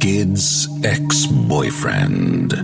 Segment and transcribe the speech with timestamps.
[0.00, 2.56] Kid's ex-boyfriend.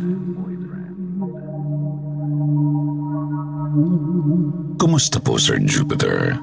[4.80, 6.40] Kumusta po, Sir Jupiter?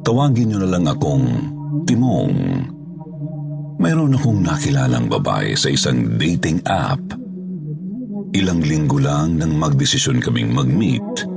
[0.00, 1.28] Tawagin niyo na lang akong
[1.84, 2.64] Timong.
[3.76, 7.12] Mayroon akong nakilalang babae sa isang dating app.
[8.32, 11.28] Ilang linggo lang nang magdesisyon kaming mag-meet.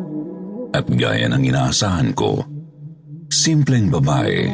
[0.72, 2.55] At gaya ng inaasahan ko,
[3.30, 4.54] simpleng babae,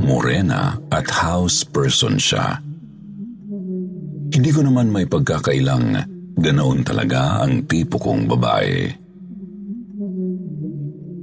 [0.00, 2.58] morena at house person siya.
[4.30, 5.98] Hindi ko naman may pagkakailang
[6.38, 8.88] ganoon talaga ang tipo kong babae.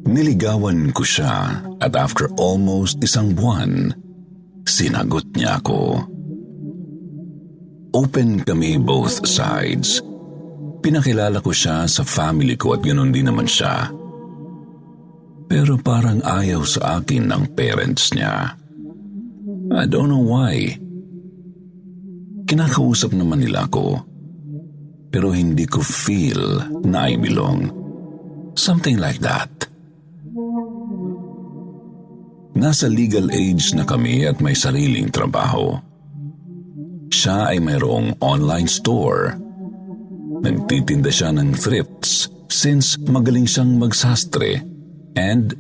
[0.07, 3.91] Niligawan ko siya at after almost isang buwan,
[4.63, 6.03] sinagot niya ako.
[7.95, 9.99] Open kami both sides.
[10.83, 13.91] Pinakilala ko siya sa family ko at ganoon din naman siya.
[15.47, 18.59] Pero parang ayaw sa akin ng parents niya.
[19.71, 20.75] I don't know why.
[22.47, 24.03] Kinakausap naman nila ako.
[25.07, 27.71] Pero hindi ko feel na I belong.
[28.59, 29.51] Something like that.
[32.57, 35.79] Nasa legal age na kami at may sariling trabaho.
[37.07, 39.39] Siya ay mayroong online store.
[40.43, 44.76] Nagtitinda siya ng thrifts since magaling siyang magsastre
[45.17, 45.57] and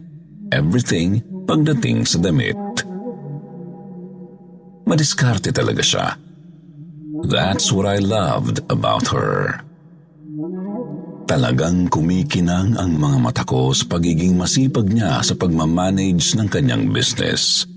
[0.53, 2.55] everything pagdating sa damit.
[4.87, 6.15] Madiskarte talaga siya.
[7.27, 9.59] That's what I loved about her.
[11.27, 17.67] Talagang kumikinang ang mga mata ko sa pagiging masipag niya sa pagmamanage ng kanyang business.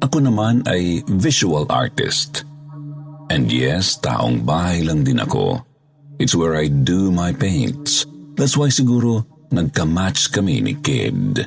[0.00, 2.48] Ako naman ay visual artist.
[3.28, 5.60] And yes, taong bahay lang din ako.
[6.16, 8.08] It's where I do my paints.
[8.40, 11.46] That's why siguro nagka-match kami ni Kid.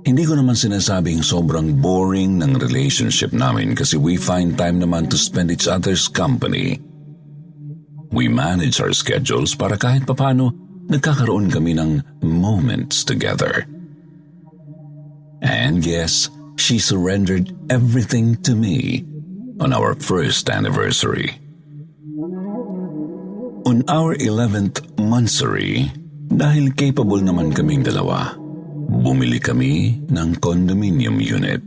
[0.00, 5.20] Hindi ko naman sinasabing sobrang boring ng relationship namin kasi we find time naman to
[5.20, 6.80] spend each other's company.
[8.10, 10.56] We manage our schedules para kahit papano
[10.90, 13.68] nagkakaroon kami ng moments together.
[15.40, 19.04] And yes, she surrendered everything to me
[19.60, 21.39] on our first anniversary.
[23.70, 25.86] On our 11th monthsary,
[26.26, 28.34] dahil capable naman kaming dalawa,
[28.90, 31.62] bumili kami ng condominium unit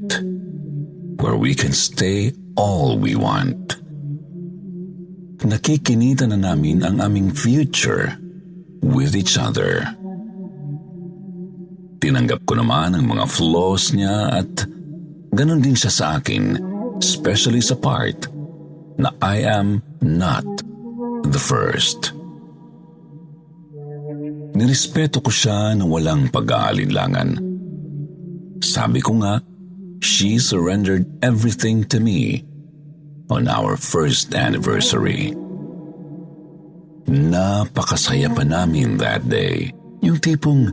[1.24, 3.80] where we can stay all we want
[5.44, 8.16] nakikinita na namin ang aming future
[8.84, 9.84] with each other.
[12.00, 14.52] Tinanggap ko naman ang mga flaws niya at
[15.32, 16.60] ganon din siya sa akin,
[17.00, 18.28] especially sa part
[19.00, 20.63] na I am not
[21.28, 22.12] the first.
[24.54, 27.42] Nirespeto ko siya na walang pag-aalinlangan.
[28.62, 29.42] Sabi ko nga,
[30.04, 32.46] she surrendered everything to me
[33.34, 35.34] on our first anniversary.
[37.10, 39.74] Napakasaya pa namin that day.
[40.06, 40.70] Yung tipong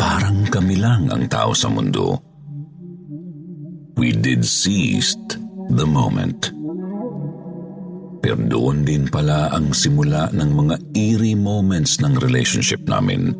[0.00, 2.18] parang kami lang ang tao sa mundo.
[3.94, 5.14] We did seize
[5.70, 6.61] the moment.
[8.22, 13.34] Pero doon din pala ang simula ng mga eerie moments ng relationship namin.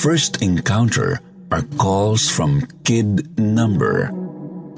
[0.00, 1.20] First encounter
[1.52, 4.08] are calls from kid number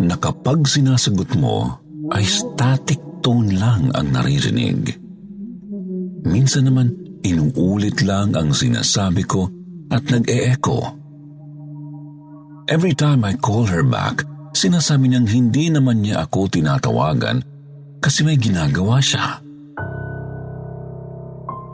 [0.02, 1.78] na kapag sinasagot mo
[2.10, 4.98] ay static tone lang ang naririnig.
[6.26, 6.90] Minsan naman
[7.22, 9.46] inuulit lang ang sinasabi ko
[9.94, 10.98] at nag-e-echo.
[12.66, 17.53] Every time I call her back, sinasabi niyang hindi naman niya ako tinatawagan
[18.04, 19.40] kasi may ginagawa siya.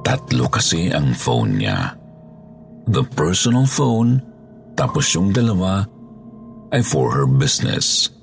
[0.07, 1.99] Tatlo kasi ang phone niya.
[2.87, 4.23] The personal phone,
[4.79, 5.83] tapos yung dalawa
[6.71, 8.15] ay for her business.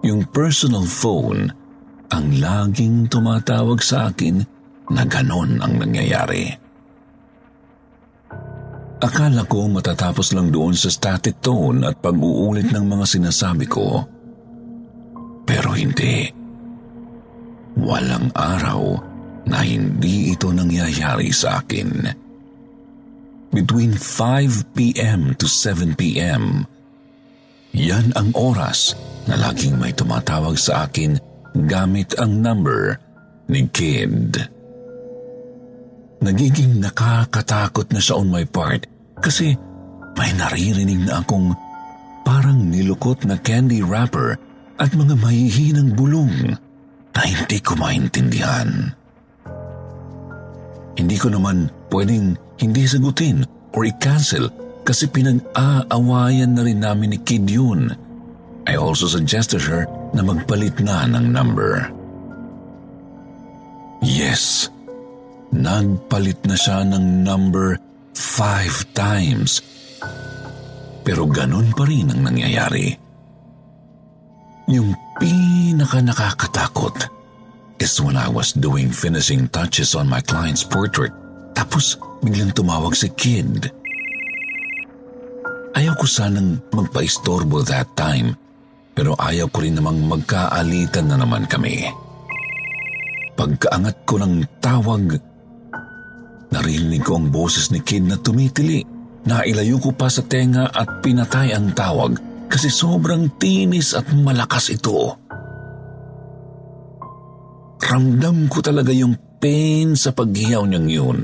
[0.00, 1.52] Yung personal phone
[2.08, 4.40] ang laging tumatawag sa akin
[4.88, 6.48] na ganon ang nangyayari.
[9.04, 14.19] Akala ko matatapos lang doon sa static tone at pag-uulit ng mga sinasabi ko.
[15.44, 16.28] Pero hindi.
[17.80, 18.82] Walang araw
[19.46, 21.90] na hindi ito nangyayari sa akin.
[23.50, 25.34] Between 5 p.m.
[25.34, 26.66] to 7 p.m.,
[27.74, 28.94] yan ang oras
[29.26, 31.18] na laging may tumatawag sa akin
[31.66, 32.98] gamit ang number
[33.50, 34.38] ni Kid.
[36.20, 38.86] Nagiging nakakatakot na siya on my part
[39.18, 39.54] kasi
[40.14, 41.56] may naririnig na akong
[42.22, 44.36] parang nilukot na candy wrapper
[44.80, 46.56] at mga mahihinang bulong
[47.12, 48.96] na hindi ko maintindihan.
[50.96, 53.44] Hindi ko naman pwedeng hindi sagutin
[53.76, 54.48] or i-cancel
[54.88, 57.92] kasi pinag-aawayan na rin namin ni Kid yun.
[58.64, 59.84] I also suggested her
[60.16, 61.92] na magpalit na ng number.
[64.00, 64.72] Yes,
[65.52, 67.76] nagpalit na siya ng number
[68.16, 69.60] five times.
[71.04, 73.09] Pero ganun pa rin ang nangyayari.
[74.70, 76.94] Yung pinaka nakakatakot
[77.82, 81.10] is when I was doing finishing touches on my client's portrait
[81.58, 83.66] tapos biglang tumawag si Kid.
[85.74, 88.38] Ayaw ko sanang magpaistorbo that time
[88.94, 91.90] pero ayaw ko rin namang magkaalitan na naman kami.
[93.34, 95.18] Pagkaangat ko ng tawag,
[96.54, 98.86] narinig ko ang boses ni Kid na tumitili.
[99.26, 105.14] Nailayo ko pa sa tenga at pinatay ang tawag kasi sobrang tinis at malakas ito.
[107.78, 111.20] Ramdam ko talaga yung pain sa paghiyaw niyang yun.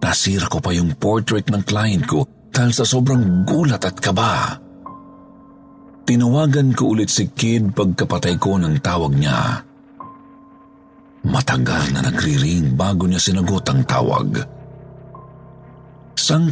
[0.00, 4.58] Nasira ko pa yung portrait ng client ko dahil sa sobrang gulat at kaba.
[6.02, 9.62] Tinawagan ko ulit si Kid pagkapatay ko ng tawag niya.
[11.22, 14.42] Matagal na nagri-ring bago niya sinagot ang tawag.
[14.42, 14.59] Sang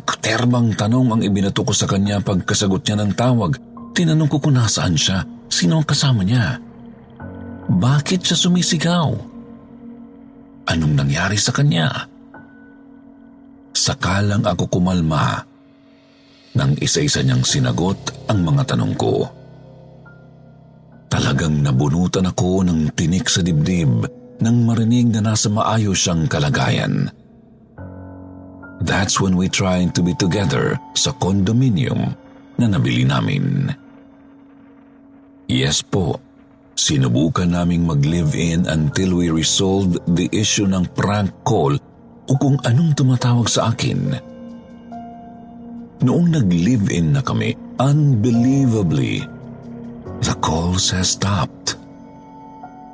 [0.02, 3.52] katerbang tanong ang ibinato ko sa kanya pagkasagot niya ng tawag.
[3.92, 6.56] Tinanong ko kung nasaan siya, sino ang kasama niya.
[7.68, 9.08] Bakit siya sumisigaw?
[10.68, 12.08] Anong nangyari sa kanya?
[13.76, 15.44] Sakalang ako kumalma
[16.56, 19.28] nang isa-isa niyang sinagot ang mga tanong ko.
[21.08, 24.04] Talagang nabunutan ako ng tinik sa dibdib
[24.38, 27.10] nang marinig na nasa maayos siyang kalagayan.
[28.78, 32.14] That's when we tried to be together sa condominium
[32.58, 33.75] na nabili namin.
[35.50, 36.22] Yes po,
[36.78, 41.75] sinubukan naming mag-live-in until we resolved the issue ng prank call
[42.28, 44.14] o kung anong tumatawag sa akin.
[45.98, 49.26] Noong nag-live-in na kami, unbelievably,
[50.22, 51.75] the calls has stopped.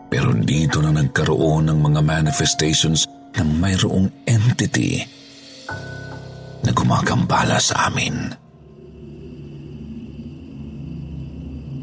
[0.08, 3.04] Pero dito na nagkaroon ng mga manifestations
[3.36, 5.04] ng mayroong entity
[6.64, 8.32] na gumagambala sa amin.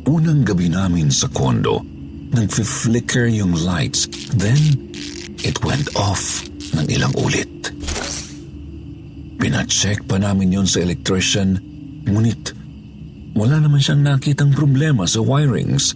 [0.09, 1.85] Unang gabi namin sa kondo,
[2.33, 4.59] nag-flicker yung lights, then
[5.45, 6.43] it went off
[6.75, 7.49] ng ilang ulit.
[9.37, 11.57] Pinacheck pa namin yon sa electrician,
[12.09, 12.57] ngunit
[13.31, 15.95] wala naman siyang nakitang problema sa wirings.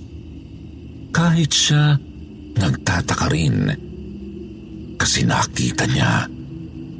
[1.11, 1.99] Kahit siya
[2.55, 3.67] Nagtataka rin
[4.95, 6.23] kasi nakita niya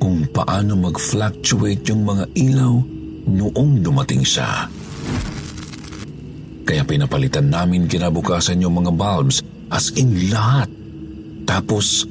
[0.05, 2.77] kung paano mag-fluctuate yung mga ilaw
[3.25, 4.69] noong dumating siya.
[6.61, 9.41] Kaya pinapalitan namin kinabukasan yung mga bulbs
[9.73, 10.69] as in lahat.
[11.49, 12.05] Tapos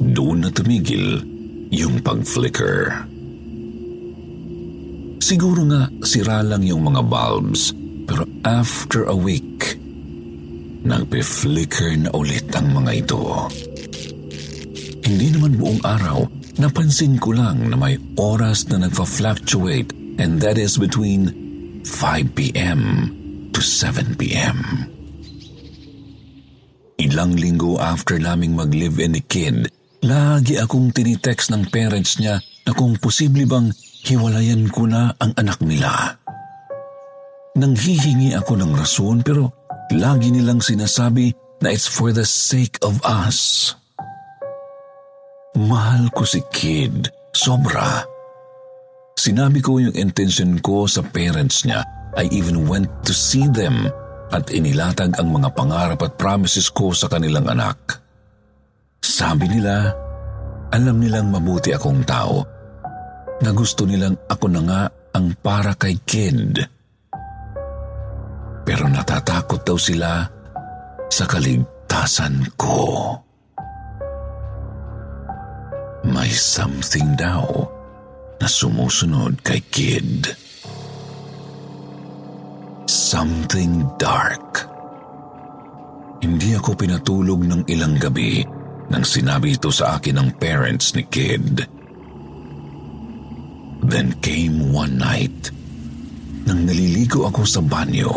[0.00, 1.20] doon na tumigil
[1.68, 3.04] yung pag-flicker.
[5.20, 7.76] Siguro nga sira lang yung mga bulbs
[8.08, 9.76] pero after a week,
[10.86, 13.50] Nagpe-flicker na ulit ang mga ito.
[15.02, 16.22] Hindi naman buong araw,
[16.56, 21.30] napansin ko lang na may oras na nagfa-fluctuate and that is between
[21.84, 22.80] 5 p.m.
[23.52, 24.58] to 7 p.m.
[26.96, 29.68] Ilang linggo after naming mag-live-in ni Kid,
[30.02, 33.68] lagi akong tinitext ng parents niya na kung posible bang
[34.08, 36.16] hiwalayan ko na ang anak nila.
[37.56, 41.30] Nang hihingi ako ng rason pero Lagi nilang sinasabi
[41.62, 43.70] na it's for the sake of us.
[45.56, 47.08] Mahal ko si Kid.
[47.32, 48.04] Sobra.
[49.16, 51.80] Sinabi ko yung intention ko sa parents niya.
[52.16, 53.88] I even went to see them
[54.32, 57.76] at inilatag ang mga pangarap at promises ko sa kanilang anak.
[59.00, 59.92] Sabi nila,
[60.72, 62.44] alam nilang mabuti akong tao
[63.40, 64.82] na gusto nilang ako na nga
[65.16, 66.52] ang para kay Kid.
[68.66, 70.20] Pero natatakot daw sila
[71.08, 73.25] sa kaligtasan ko.
[76.16, 77.44] May something daw
[78.40, 80.32] na sumusunod kay Kid.
[82.88, 84.64] Something dark.
[86.24, 88.40] Hindi ako pinatulog ng ilang gabi
[88.88, 91.68] nang sinabi ito sa akin ng parents ni Kid.
[93.84, 95.52] Then came one night
[96.48, 98.08] nang naliligo ako sa banyo.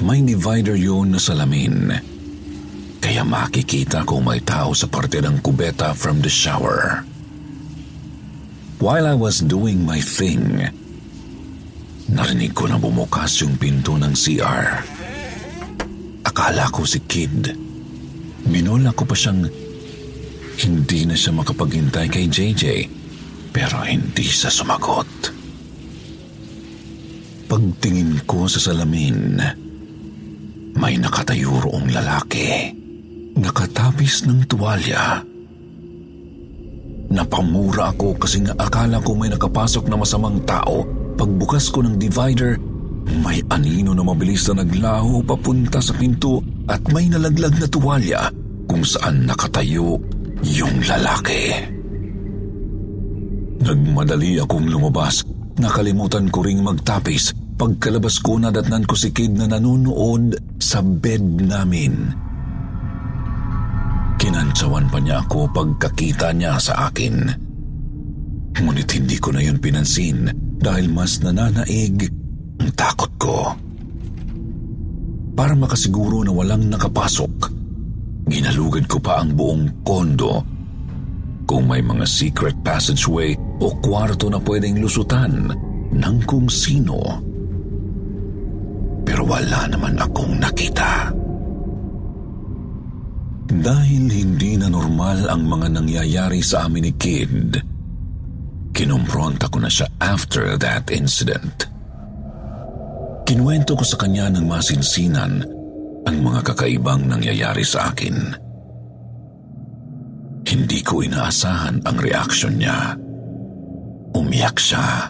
[0.00, 2.16] May divider yun na salamin.
[2.98, 7.06] Kaya makikita kung may tao sa parte ng kubeta from the shower.
[8.78, 10.62] While I was doing my thing,
[12.06, 14.66] narinig ko na bumukas yung pinto ng CR.
[16.22, 17.50] Akala ko si Kid.
[18.46, 19.50] Binola ko pa siyang
[20.58, 22.64] hindi na siya makapaghintay kay JJ
[23.50, 25.10] pero hindi siya sumagot.
[27.50, 29.40] Pagtingin ko sa salamin,
[30.78, 32.70] may nakatayo roong lalaki.
[33.38, 35.22] Nakatapis ng tuwalya.
[37.08, 40.82] Napamura ako kasi nga akala ko may nakapasok na masamang tao.
[41.14, 42.58] Pagbukas ko ng divider,
[43.22, 48.28] may anino na mabilis na naglaho papunta sa pinto at may nalaglag na tuwalya
[48.68, 49.96] kung saan nakatayo
[50.44, 51.54] yung lalaki.
[53.62, 55.22] Nagmadali akong lumabas.
[55.58, 57.34] Nakalimutan ko ring magtapis.
[57.58, 62.27] Pagkalabas ko nadatnan ko si Kid na nanonood sa bed namin.
[64.28, 67.32] Kinantsawan pa niya ako pagkakita niya sa akin.
[68.60, 70.28] Ngunit hindi ko na yun pinansin
[70.60, 72.12] dahil mas nananaig
[72.60, 73.56] ang takot ko.
[75.32, 77.48] Para makasiguro na walang nakapasok,
[78.28, 80.44] ginalugad ko pa ang buong kondo
[81.48, 83.32] kung may mga secret passageway
[83.64, 85.48] o kwarto na pwedeng lusutan
[85.88, 87.00] ng kung sino
[89.08, 91.16] pero wala naman akong nakita.
[93.48, 97.56] Dahil hindi na normal ang mga nangyayari sa amin ni Kid,
[98.76, 101.64] kinumpronta ko na siya after that incident.
[103.24, 105.40] Kinuwento ko sa kanya ng masinsinan
[106.04, 108.36] ang mga kakaibang nangyayari sa akin.
[110.44, 112.96] Hindi ko inaasahan ang reaksyon niya.
[114.12, 115.08] Umiyak siya.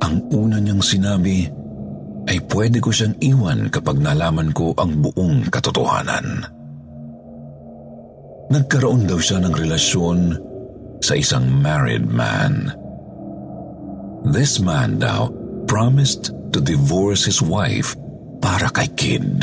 [0.00, 1.59] Ang una niyang sinabi,
[2.30, 6.46] ay pwede ko siyang iwan kapag nalaman ko ang buong katotohanan.
[8.54, 10.18] Nagkaroon daw siya ng relasyon
[11.02, 12.70] sa isang married man.
[14.30, 15.26] This man daw
[15.66, 17.98] promised to divorce his wife
[18.38, 19.42] para kay Kid.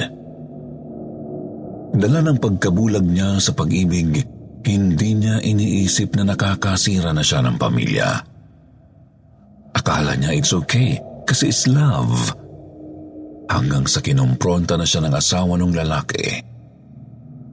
[1.97, 4.23] Dala ng pagkabulag niya sa pag-ibig,
[4.63, 8.09] hindi niya iniisip na nakakasira na siya ng pamilya.
[9.75, 12.46] Akala niya it's okay kasi it's love
[13.47, 16.27] hanggang sa kinumpronta na siya ng asawa ng lalaki.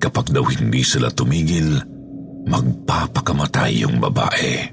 [0.03, 1.81] Kapag daw hindi sila tumigil,
[2.45, 4.69] magpapakamatay yung babae.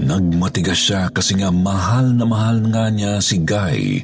[0.00, 4.00] Nagmatigas siya kasi nga mahal na mahal nga niya si Guy.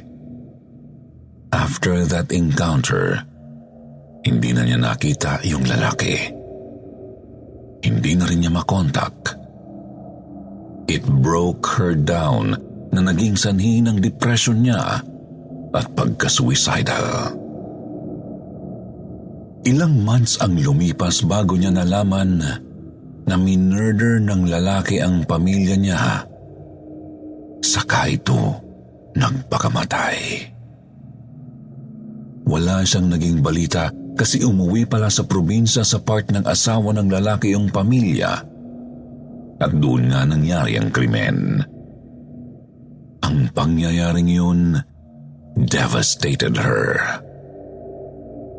[1.49, 3.23] After that encounter,
[4.27, 6.15] hindi na niya nakita yung lalaki.
[7.87, 9.15] Hindi na rin niya makontak.
[10.91, 12.59] It broke her down
[12.91, 14.99] na naging sanhi ng depression niya
[15.77, 17.37] at pagka-suicidal.
[19.67, 22.39] Ilang months ang lumipas bago niya nalaman
[23.27, 26.23] na minurder ng lalaki ang pamilya niya.
[27.61, 28.39] Saka ito
[29.13, 30.17] nagpakamatay.
[32.47, 37.51] Wala siyang naging balita kasi umuwi pala sa probinsya sa part ng asawa ng lalaki
[37.51, 38.39] yung pamilya
[39.57, 41.59] at doon nga nangyari ang krimen.
[43.25, 44.79] Ang pangyayaring yun
[45.65, 47.01] devastated her.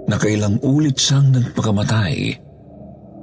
[0.08, 2.34] Nakailang ulit siyang nagpakamatay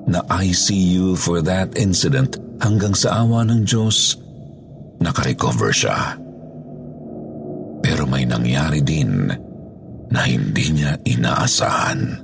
[0.05, 4.22] na ICU for that incident hanggang sa awa ng Diyos
[5.01, 6.15] nakarecover siya.
[7.82, 9.27] Pero may nangyari din
[10.13, 12.22] na hindi niya inaasahan.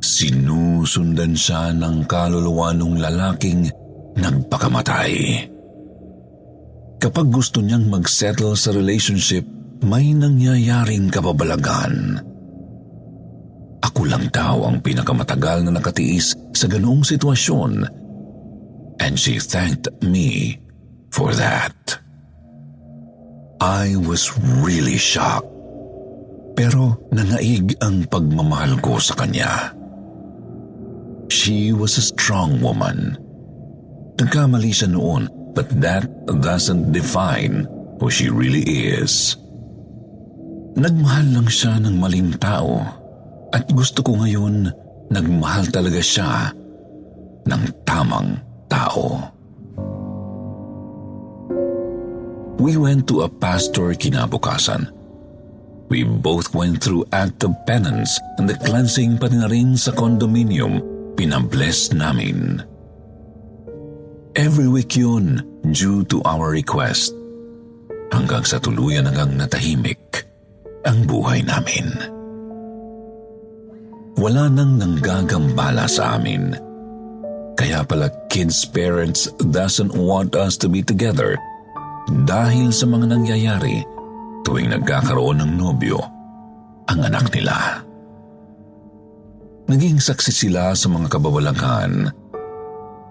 [0.00, 3.68] Sinusundan siya ng kaluluwa ng lalaking
[4.16, 5.44] nagpakamatay.
[7.00, 9.44] Kapag gusto niyang mag-settle sa relationship,
[9.80, 12.20] may nangyayaring kababalagan.
[13.80, 17.88] Ako lang daw ang pinakamatagal na nakatiis sa ganoong sitwasyon
[19.00, 20.60] and she thanked me
[21.08, 21.96] for that.
[23.60, 25.48] I was really shocked
[26.60, 29.72] pero nanaig ang pagmamahal ko sa kanya.
[31.32, 33.16] She was a strong woman.
[34.20, 37.64] Nagkamali siya noon but that doesn't define
[37.96, 38.60] who she really
[38.92, 39.40] is.
[40.78, 42.82] Nagmahal lang siya ng maling tao
[43.50, 44.70] at gusto ko ngayon
[45.10, 46.54] nagmahal talaga siya
[47.46, 48.38] ng tamang
[48.70, 49.34] tao.
[52.60, 55.00] We went to a pastor kinabukasan.
[55.90, 60.80] we both went through act of penance and the cleansing pati na rin sa condominium,
[61.18, 62.62] pinabless namin.
[64.38, 65.42] Every week yun,
[65.74, 67.12] due to our request.
[68.14, 70.29] Hanggang sa tuluyan hanggang natahimik
[70.84, 71.92] ang buhay namin.
[74.20, 76.52] Wala nang nanggagambala sa amin.
[77.56, 81.36] Kaya pala kids' parents doesn't want us to be together
[82.24, 83.84] dahil sa mga nangyayari
[84.44, 86.00] tuwing nagkakaroon ng nobyo
[86.88, 87.84] ang anak nila.
[89.70, 92.10] Naging saksi sila sa mga kababalaghan.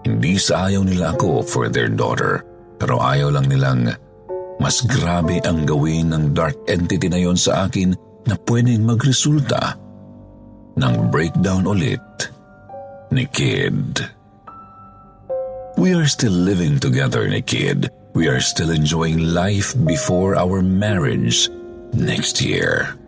[0.04, 2.44] Hindi sa ayaw nila ako for their daughter,
[2.76, 3.88] pero ayaw lang nilang
[4.60, 7.96] mas grabe ang gawin ng dark entity na yon sa akin
[8.28, 9.80] na pwedeng magresulta
[10.76, 12.04] ng breakdown ulit
[13.08, 14.04] ni Kid.
[15.80, 17.88] We are still living together ni Kid.
[18.12, 21.48] We are still enjoying life before our marriage
[21.96, 23.00] next year.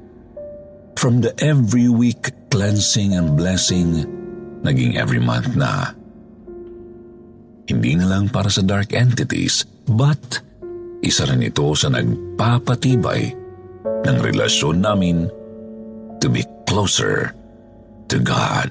[0.97, 4.09] From the every week cleansing and blessing,
[4.65, 5.93] naging every month na.
[7.69, 10.41] Hindi na lang para sa dark entities, but
[11.03, 13.35] isa rin ito sa nagpapatibay
[14.07, 15.27] ng relasyon namin
[16.23, 17.35] to be closer
[18.07, 18.71] to God.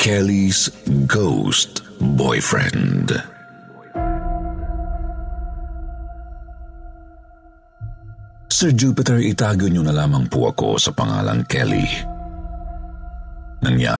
[0.00, 0.72] Kelly's
[1.04, 3.39] Ghost Boyfriend.
[8.60, 11.88] Sir Jupiter, itago niyo na lamang po ako sa pangalang Kelly.
[13.64, 13.99] Nangyari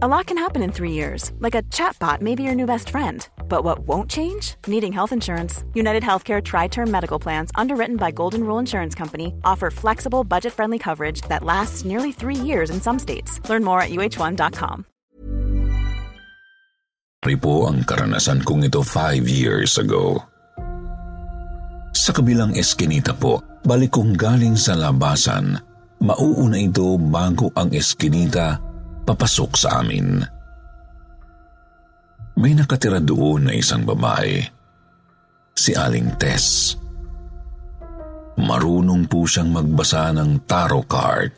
[0.00, 2.90] A lot can happen in three years, like a chatbot may be your new best
[2.90, 3.26] friend.
[3.48, 4.54] But what won't change?
[4.66, 5.64] Needing health insurance.
[5.74, 10.52] United Healthcare Tri Term Medical Plans, underwritten by Golden Rule Insurance Company, offer flexible, budget
[10.52, 13.40] friendly coverage that lasts nearly three years in some states.
[13.48, 14.84] Learn more at uh1.com.
[17.42, 20.22] po ang karanasan kong ito five years ago.
[21.90, 25.58] Sa kabilang eskinita po, balik kong galing sa labasan,
[25.98, 28.67] mauuna ito bago ang eskinita
[29.08, 30.20] papasok sa amin.
[32.36, 34.44] May nakatira doon na isang babae,
[35.56, 36.76] si Aling Tess.
[38.38, 41.34] Marunong po siyang magbasa ng tarot card.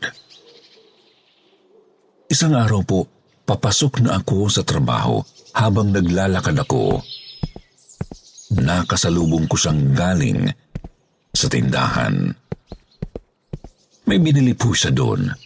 [2.27, 3.07] Isang araw po,
[3.47, 5.23] papasok na ako sa trabaho
[5.57, 7.01] habang naglalakad ako.
[8.61, 10.53] Nakasalubong ko siyang galing
[11.33, 12.35] sa tindahan.
[14.05, 15.40] May binili po siya doon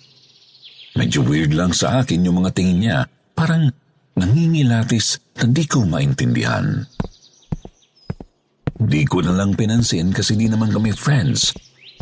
[0.94, 2.98] Medyo weird lang sa akin yung mga tingin niya.
[3.34, 3.66] Parang
[4.14, 6.86] nangingilatis na di ko maintindihan.
[8.78, 11.50] Di ko na lang pinansin kasi di naman kami friends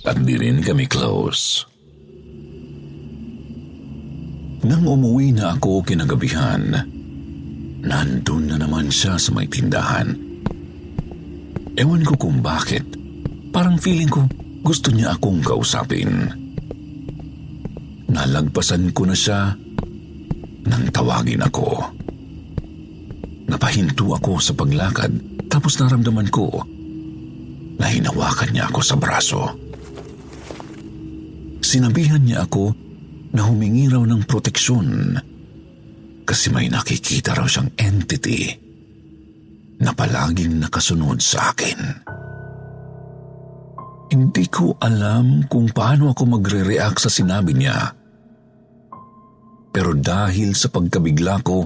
[0.04, 1.64] at di rin kami close.
[4.62, 6.84] Nang umuwi na ako kinagabihan,
[7.82, 10.12] nandun na naman siya sa may tindahan.
[11.80, 12.84] Ewan ko kung bakit.
[13.56, 14.28] Parang feeling ko
[14.60, 16.41] gusto niya akong kausapin.
[18.12, 19.56] Nalagpasan ko na siya
[20.68, 21.80] nang tawagin ako.
[23.48, 25.12] Napahinto ako sa paglakad
[25.48, 26.48] tapos naramdaman ko
[27.80, 29.42] na hinawakan niya ako sa braso.
[31.64, 32.72] Sinabihan niya ako
[33.32, 35.16] na humingi raw ng proteksyon
[36.28, 38.52] kasi may nakikita raw siyang entity
[39.82, 41.80] na palaging nakasunod sa akin.
[44.12, 48.01] Hindi ko alam kung paano ako magre-react sa sinabi niya.
[49.72, 51.64] Pero dahil sa pagkabigla ko,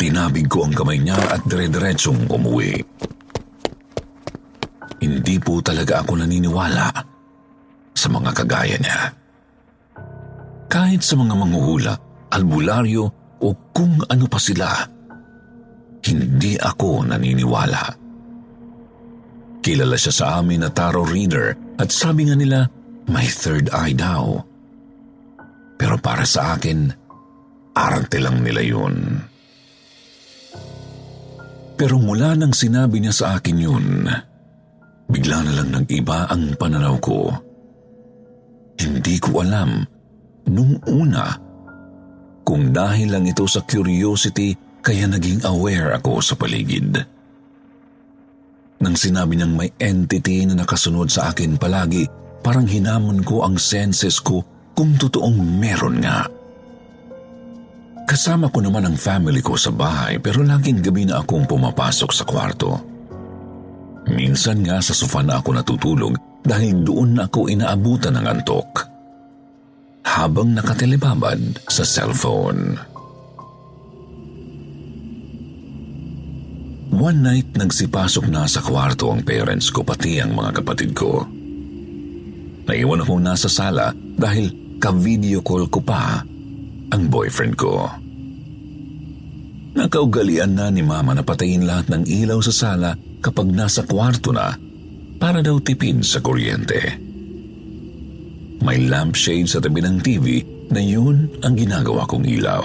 [0.00, 2.80] tinabig ko ang kamay niya at dire-diretsong umuwi.
[5.04, 6.88] Hindi po talaga ako naniniwala
[7.92, 9.00] sa mga kagaya niya.
[10.72, 11.94] Kahit sa mga manghuhula,
[12.32, 13.04] albularyo
[13.44, 14.72] o kung ano pa sila,
[16.08, 17.84] hindi ako naniniwala.
[19.64, 22.68] Kilala siya sa amin na tarot reader at sabi nga nila
[23.08, 24.40] may third eye daw.
[25.74, 26.90] Pero para sa akin,
[27.74, 28.94] arante lang nila yun.
[31.74, 34.06] Pero mula nang sinabi niya sa akin yun,
[35.10, 37.34] bigla na lang nag-iba ang pananaw ko.
[38.78, 39.82] Hindi ko alam
[40.50, 41.34] nung una
[42.46, 46.94] kung dahil lang ito sa curiosity kaya naging aware ako sa paligid.
[48.84, 52.04] Nang sinabi niyang may entity na nakasunod sa akin palagi,
[52.44, 56.26] parang hinamon ko ang senses ko kung totoong meron nga.
[58.04, 62.24] Kasama ko naman ang family ko sa bahay pero laging gabi na akong pumapasok sa
[62.28, 62.76] kwarto.
[64.12, 68.70] Minsan nga sa sofa na ako natutulog dahil doon na ako inaabutan ng antok.
[70.04, 72.76] Habang nakatelebabad sa cellphone.
[76.94, 81.24] One night nagsipasok na sa kwarto ang parents ko pati ang mga kapatid ko.
[82.68, 86.22] Naiwan ako nasa sala dahil ka-video call ko pa
[86.94, 87.90] ang boyfriend ko.
[89.74, 94.54] Nakaugalian na ni mama na patayin lahat ng ilaw sa sala kapag nasa kwarto na
[95.18, 96.78] para daw tipid sa kuryente.
[98.62, 102.62] May lampshade sa tabi ng TV na yun ang ginagawa kong ilaw.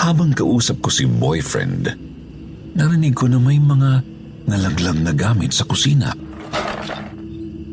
[0.00, 1.90] Habang kausap ko si boyfriend,
[2.76, 4.04] narinig ko na may mga
[4.46, 6.12] nalaglag na gamit sa kusina.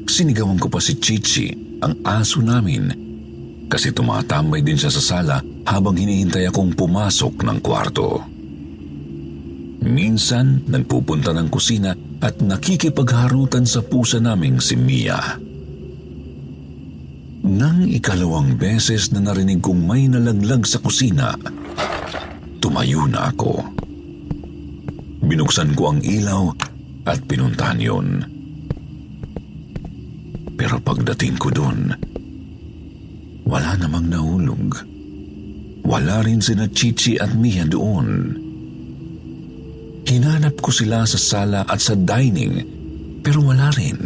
[0.08, 2.90] Sinigawan ko pa si Chichi, ang aso namin,
[3.68, 5.38] kasi tumatambay din siya sa sala
[5.68, 8.24] habang hinihintay akong pumasok ng kwarto.
[9.88, 15.20] Minsan, nagpupunta ng kusina at nakikipagharutan sa pusa naming si Mia.
[17.48, 21.38] Nang ikalawang beses na narinig kong may nalaglag sa kusina,
[22.60, 23.64] tumayo na ako.
[25.24, 26.52] Binuksan ko ang ilaw
[27.08, 28.37] at pinuntahan yun.
[30.58, 31.94] Pero pagdating ko doon,
[33.46, 34.74] wala namang nahulog.
[35.88, 38.36] Wala rin sina Chichi at Mia doon.
[40.04, 42.60] Hinanap ko sila sa sala at sa dining
[43.22, 44.00] pero wala rin.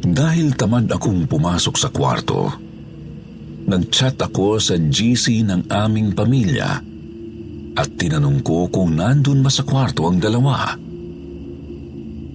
[0.00, 2.48] Dahil tamad akong pumasok sa kwarto,
[3.68, 6.70] nag-chat ako sa GC ng aming pamilya
[7.76, 10.74] at tinanong ko kung nandun ba sa kwarto ang dalawa.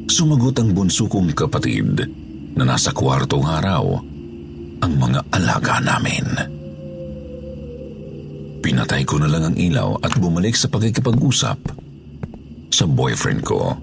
[0.06, 2.25] Sumagot ang bunso kong kapatid
[2.56, 3.84] na nasa kwartong araw
[4.80, 6.26] ang mga alaga namin.
[8.64, 11.60] Pinatay ko na lang ang ilaw at bumalik sa pagkikipag-usap
[12.72, 13.78] sa boyfriend ko.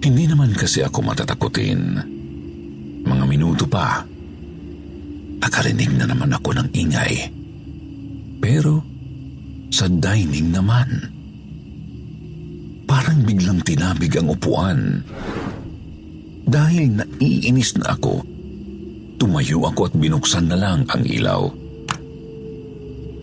[0.00, 1.80] Hindi naman kasi ako matatakutin.
[3.06, 4.04] Mga minuto pa,
[5.40, 7.14] nakarinig na naman ako ng ingay.
[8.40, 8.84] Pero
[9.72, 10.88] sa dining naman,
[12.84, 15.00] parang biglang tinabig ang upuan.
[16.50, 18.26] Dahil naiinis na ako,
[19.20, 21.44] Tumayo ako at binuksan na lang ang ilaw.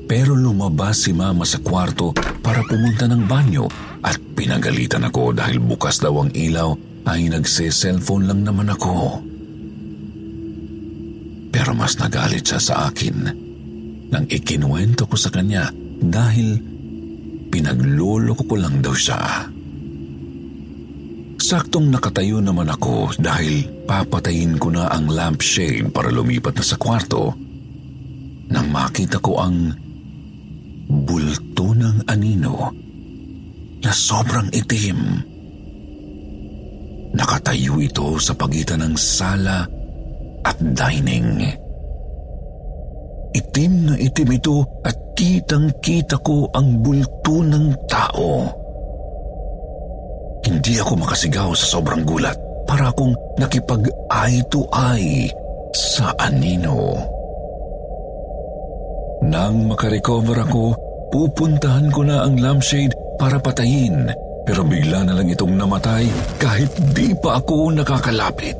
[0.05, 2.13] Pero lumabas si mama sa kwarto
[2.45, 3.65] para pumunta ng banyo
[4.05, 6.77] at pinagalitan ako dahil bukas daw ang ilaw
[7.09, 9.25] ay nagse-cellphone lang naman ako.
[11.49, 13.17] Pero mas nagalit siya sa akin
[14.13, 16.61] nang ikinuwento ko sa kanya dahil
[17.49, 19.49] pinagluloko ko lang daw siya.
[21.37, 27.31] Saktong nakatayo naman ako dahil papatayin ko na ang lampshade para lumipat na sa kwarto
[28.49, 29.69] nang makita ko ang
[30.87, 32.73] bulto ng anino
[33.83, 34.99] na sobrang itim.
[37.13, 39.63] Nakatayo ito sa pagitan ng sala
[40.41, 41.43] at dining.
[43.37, 48.66] Itim na itim ito at kitang-kita ko ang bulto ng tao.
[50.47, 55.27] Hindi ako makasigaw sa sobrang gulat para akong nakipag-eye to eye
[55.75, 56.95] sa anino.
[59.27, 60.71] Nang makarecover ako,
[61.11, 64.07] pupuntahan ko na ang lampshade para patayin
[64.47, 66.07] pero bigla na lang itong namatay
[66.39, 68.55] kahit di pa ako nakakalapit.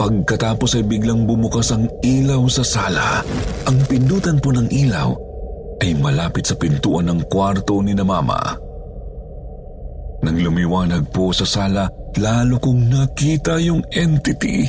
[0.00, 3.20] Pagkatapos ay biglang bumukas ang ilaw sa sala.
[3.68, 5.12] Ang pindutan po ng ilaw
[5.84, 8.65] ay malapit sa pintuan ng kwarto ni na mama.
[10.26, 11.86] Nang lumiwanag po sa sala,
[12.18, 14.66] lalo kong nakita yung entity.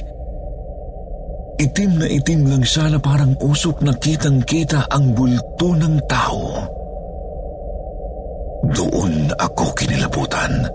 [1.57, 6.45] Itim na itim lang siya na parang usok na kitang-kita ang bulto ng tao.
[8.69, 10.69] Doon ako kinilabutan.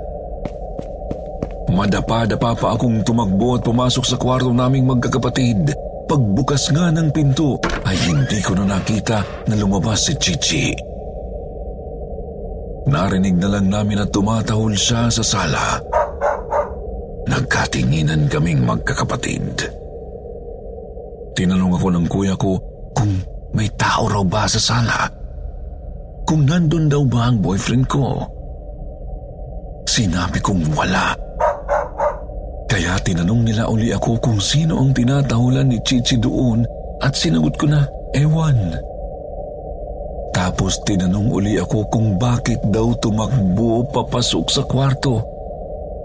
[1.71, 5.71] Madapa-dapa pa akong tumakbo at pumasok sa kwarto naming magkakapatid.
[6.11, 7.55] Pagbukas nga ng pinto
[7.87, 10.75] ay hindi ko na nakita na lumabas si Chichi.
[10.75, 10.92] Chichi.
[12.87, 15.79] Narinig na lang namin na tumatahol siya sa sala.
[17.31, 19.71] Nagkatinginan kaming magkakapatid.
[21.33, 22.59] Tinanong ako ng kuya ko
[22.93, 23.23] kung
[23.55, 25.09] may tao raw ba sa sala.
[26.27, 28.27] Kung nandun daw ba ang boyfriend ko.
[29.87, 31.15] Sinabi kong wala.
[32.69, 36.65] Kaya tinanong nila uli ako kung sino ang tinatahulan ni Chichi doon
[37.05, 37.85] at sinagot ko na,
[38.17, 38.73] ewan.
[40.33, 45.21] Tapos tinanong uli ako kung bakit daw tumakbo papasok sa kwarto.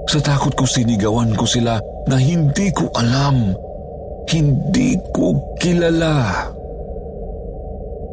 [0.07, 3.55] Sa takot ko sinigawan ko sila na hindi ko alam.
[4.27, 6.47] Hindi ko kilala.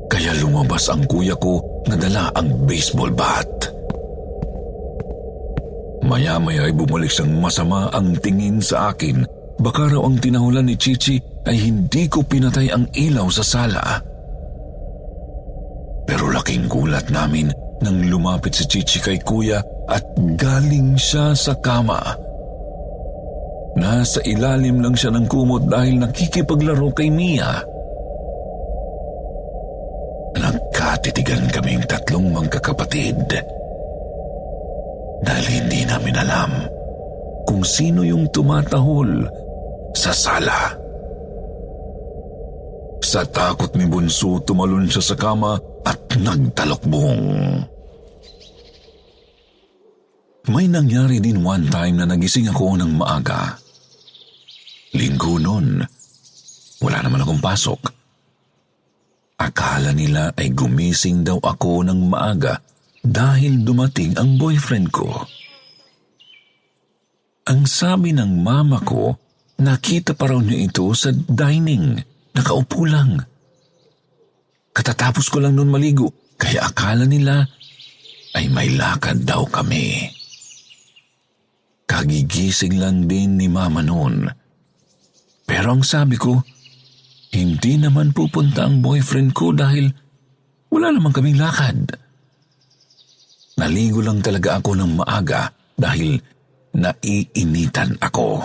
[0.07, 1.59] Kaya lumabas ang kuya ko
[1.91, 3.51] na dala ang baseball bat.
[6.07, 9.27] Maya-maya ay bumalik siyang masama ang tingin sa akin.
[9.59, 14.14] Baka raw ang tinahulan ni Chichi ay hindi ko pinatay ang ilaw sa sala.
[16.05, 17.49] Pero laking gulat namin
[17.81, 20.05] nang lumapit si Chichi kay kuya at
[20.37, 22.01] galing siya sa kama.
[23.75, 27.59] Nasa ilalim lang siya ng kumot dahil nakikipaglaro kay Mia.
[30.39, 33.19] Nagkatitigan kaming tatlong magkakapatid.
[35.25, 36.53] Dahil hindi namin alam
[37.49, 39.27] kung sino yung tumatahol
[39.97, 40.75] sa sala.
[43.05, 45.74] Sa takot ni Bunso, tumalon siya sa kama
[46.19, 47.23] nagtalokbong.
[50.45, 53.57] May nangyari din one time na nagising ako ng maaga.
[54.93, 55.81] Linggo noon,
[56.85, 57.81] wala naman akong pasok.
[59.41, 62.61] Akala nila ay gumising daw ako ng maaga
[63.01, 65.25] dahil dumating ang boyfriend ko.
[67.45, 69.17] Ang sabi ng mama ko,
[69.61, 72.01] nakita pa raw niya ito sa dining.
[72.33, 73.21] Nakaupo lang.
[74.75, 77.47] Katatapos ko lang noon maligo, kaya akala nila
[78.35, 80.11] ay may lakad daw kami.
[81.87, 84.27] Kagigising lang din ni mama noon.
[85.47, 86.43] Pero ang sabi ko,
[87.31, 89.95] hindi naman pupunta ang boyfriend ko dahil
[90.75, 91.95] wala naman kaming lakad.
[93.55, 96.19] Naligo lang talaga ako ng maaga dahil
[96.75, 98.43] naiinitan ako.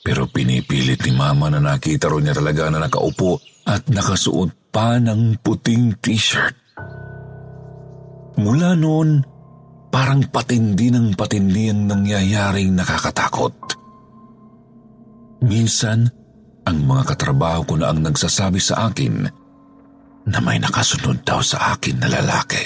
[0.00, 3.36] Pero pinipilit ni mama na nakita ro niya talaga na nakaupo
[3.70, 6.58] at nakasuot pa ng puting t-shirt.
[8.34, 9.22] Mula noon,
[9.94, 13.54] parang patindi ng patindi ang nangyayaring nakakatakot.
[15.46, 16.10] Minsan,
[16.66, 19.14] ang mga katrabaho ko na ang nagsasabi sa akin
[20.28, 22.64] na may nakasunod daw sa akin na lalaki.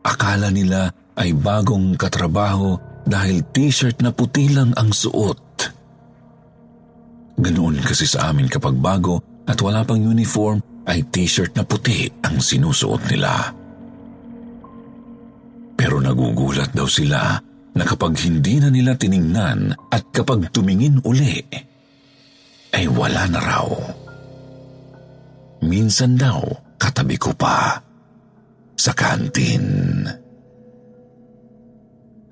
[0.00, 5.49] Akala nila ay bagong katrabaho dahil t-shirt na puti lang ang suot.
[7.40, 12.36] Ganoon kasi sa amin kapag bago at wala pang uniform ay t-shirt na puti ang
[12.36, 13.32] sinusuot nila.
[15.80, 17.40] Pero nagugulat daw sila
[17.72, 21.40] na kapag hindi na nila tiningnan at kapag tumingin uli,
[22.76, 23.68] ay wala na raw.
[25.64, 26.44] Minsan daw
[26.76, 27.80] katabi ko pa
[28.76, 30.04] sa kantin.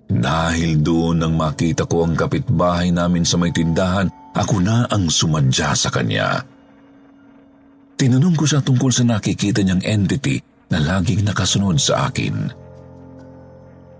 [0.09, 5.74] Dahil doon nang makita ko ang kapitbahay namin sa may tindahan, ako na ang sumadya
[5.74, 6.38] sa kanya.
[7.98, 10.38] Tinanong ko siya tungkol sa nakikita niyang entity
[10.70, 12.46] na laging nakasunod sa akin.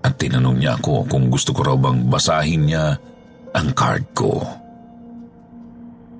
[0.07, 2.95] At tinanong niya ako kung gusto ko raw bang basahin niya
[3.51, 4.39] ang card ko.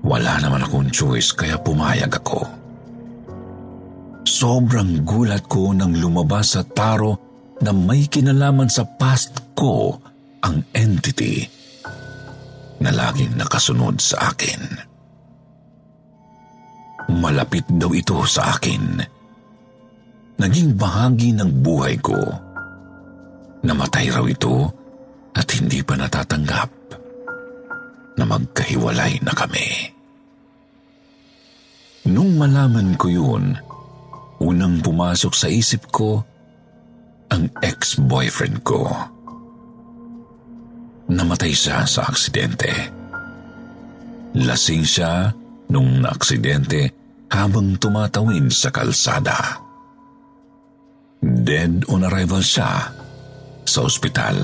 [0.03, 2.43] Wala naman akong choice kaya pumayag ako.
[4.27, 7.15] Sobrang gulat ko nang lumabas sa taro
[7.63, 9.95] na may kinalaman sa past ko
[10.43, 11.58] ang entity
[12.79, 14.59] na laging nakasunod sa akin.
[17.09, 19.01] Malapit daw ito sa akin.
[20.39, 22.15] Naging bahagi ng buhay ko.
[23.65, 24.71] Namatay raw ito
[25.35, 26.71] at hindi pa natatanggap
[28.15, 29.67] na magkahiwalay na kami.
[32.07, 33.59] Nung malaman ko yun,
[34.39, 36.23] unang pumasok sa isip ko
[37.29, 38.87] ang ex-boyfriend ko.
[41.09, 42.69] Namatay siya sa aksidente.
[44.37, 45.33] Lasing siya
[45.73, 46.93] nung naaksidente
[47.33, 49.57] habang tumatawid sa kalsada.
[51.19, 52.93] Dead on arrival siya
[53.65, 54.37] sa ospital.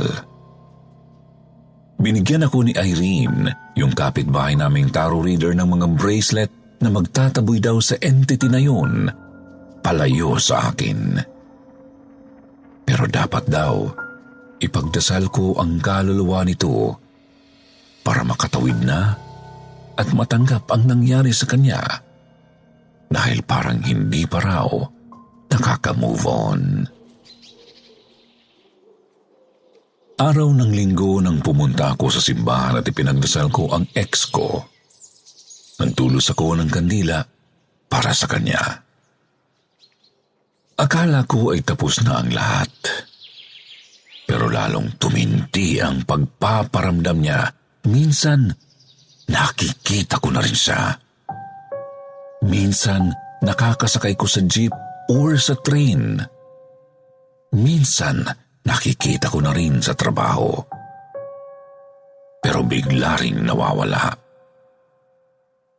[2.02, 6.52] Binigyan ako ni Irene, yung kapitbahay naming tarot reader ng mga bracelet
[6.84, 9.08] na magtataboy daw sa entity na yun,
[9.80, 11.18] palayo sa akin.
[12.84, 14.05] Pero dapat daw,
[14.62, 16.96] ipagdasal ko ang kaluluwa nito
[18.06, 19.18] para makatawid na
[19.96, 21.82] at matanggap ang nangyari sa kanya
[23.10, 24.68] dahil parang hindi pa raw
[25.50, 26.62] nakaka-move on.
[30.16, 34.64] Araw ng linggo nang pumunta ako sa simbahan at ipinagdasal ko ang ex ko.
[35.76, 37.20] Nagtulos ako ng kandila
[37.92, 38.64] para sa kanya.
[40.80, 42.72] Akala ko ay tapos na ang lahat.
[44.26, 47.46] Pero lalong tuminti ang pagpaparamdam niya.
[47.86, 48.50] Minsan,
[49.30, 50.98] nakikita ko na rin siya.
[52.46, 53.14] Minsan,
[53.46, 54.74] nakakasakay ko sa jeep
[55.14, 56.18] or sa train.
[57.54, 58.26] Minsan,
[58.66, 60.58] nakikita ko na rin sa trabaho.
[62.42, 64.10] Pero bigla ring nawawala.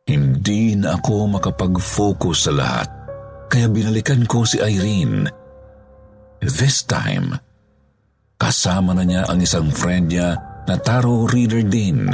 [0.07, 2.89] Hindi na ako makapag-focus sa lahat,
[3.51, 5.27] kaya binalikan ko si Irene.
[6.39, 7.35] This time,
[8.37, 10.37] kasama na niya ang isang friend niya
[10.69, 12.09] na tarot reader din,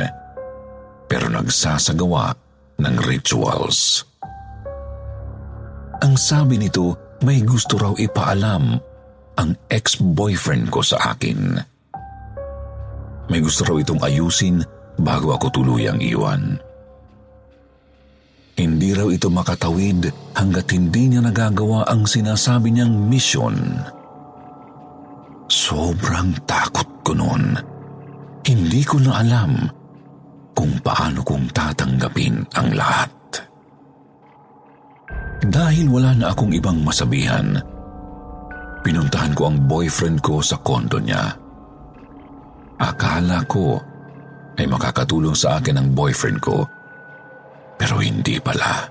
[1.05, 2.33] pero nagsasagawa
[2.79, 4.07] ng rituals.
[6.03, 8.75] Ang sabi nito, may gusto raw ipaalam
[9.39, 11.55] ang ex-boyfriend ko sa akin.
[13.31, 14.59] May gusto raw itong ayusin
[14.99, 16.59] bago ako tuluyang iwan.
[18.53, 23.57] Hindi raw ito makatawid hanggat hindi niya nagagawa ang sinasabi niyang mission.
[25.53, 27.53] Sobrang takot ko noon.
[28.41, 29.69] Hindi ko na alam
[30.57, 33.13] kung paano kong tatanggapin ang lahat.
[35.45, 37.53] Dahil wala na akong ibang masabihan,
[38.81, 41.21] pinuntahan ko ang boyfriend ko sa kondo niya.
[42.81, 43.77] Akala ko
[44.57, 46.65] ay makakatulong sa akin ang boyfriend ko
[47.77, 48.89] pero hindi pala.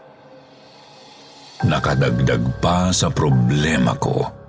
[1.67, 4.42] Nakadagdag pa sa problema ko.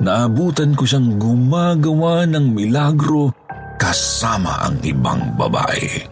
[0.00, 3.36] Naabutan ko siyang gumagawa ng milagro
[3.76, 6.08] kasama ang ibang babae.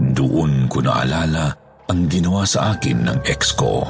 [0.00, 1.52] Doon ko naalala
[1.92, 3.84] ang ginawa sa akin ng ex ko.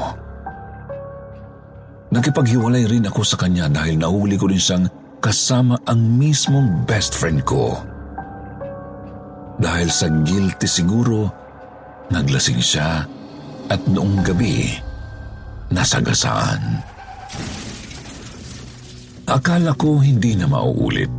[2.10, 4.86] Nakipaghiwalay rin ako sa kanya dahil nahuli ko rin siyang
[5.22, 7.78] kasama ang mismong best friend ko.
[9.62, 11.30] Dahil sa guilty siguro,
[12.10, 13.06] naglasing siya
[13.70, 14.74] at noong gabi,
[15.70, 16.93] nasagasaan.
[19.24, 21.16] Akala ko hindi na mauulit.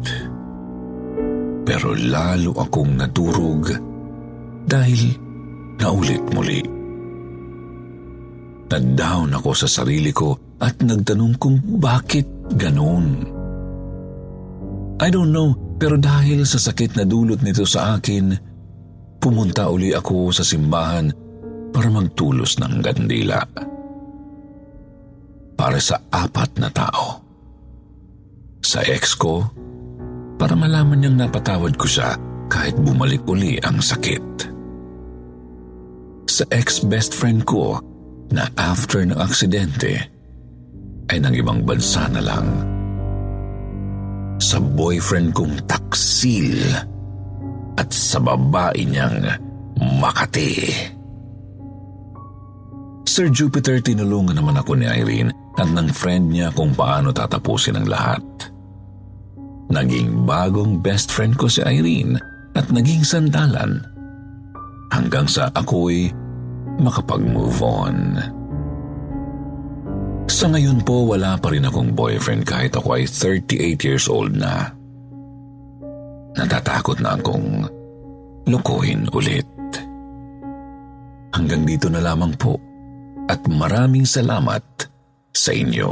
[1.65, 3.73] Pero lalo akong naturog
[4.69, 5.01] dahil
[5.81, 6.61] naulit muli.
[8.65, 13.07] Nag-down ako sa sarili ko at nagtanong kung bakit ganoon.
[15.01, 18.31] I don't know pero dahil sa sakit na dulot nito sa akin,
[19.19, 21.11] pumunta uli ako sa simbahan
[21.75, 23.43] para magtulos ng gandila.
[25.55, 27.23] Para sa apat na tao.
[28.59, 29.43] Sa ex ko,
[30.35, 32.19] para malaman niyang napatawad ko siya
[32.51, 34.51] kahit bumalik uli ang sakit.
[36.27, 37.79] Sa ex-best friend ko
[38.35, 39.95] na after ng aksidente
[41.07, 42.47] ay nang ibang bansa na lang
[44.41, 46.59] sa boyfriend kong taksil
[47.79, 49.23] at sa babae niyang
[49.75, 50.94] Makati.
[53.15, 57.87] Sir Jupiter, tinulungan naman ako ni Irene at ng friend niya kung paano tatapusin ang
[57.87, 58.19] lahat.
[59.71, 62.19] Naging bagong best friend ko si Irene
[62.59, 63.79] at naging sandalan
[64.91, 66.11] hanggang sa ako'y
[66.75, 68.19] makapag-move on.
[70.27, 74.75] Sa ngayon po, wala pa rin akong boyfriend kahit ako ay 38 years old na.
[76.35, 77.63] Natatakot na akong
[78.43, 79.47] lukuhin ulit.
[81.31, 82.64] Hanggang dito na lamang po
[83.25, 84.63] at maraming salamat
[85.33, 85.91] sa inyo.